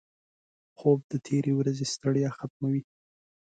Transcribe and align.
خوب 0.77 0.99
د 1.11 1.13
تېرې 1.27 1.51
ورځې 1.59 1.85
ستړیا 1.93 2.29
ختموي 2.37 2.81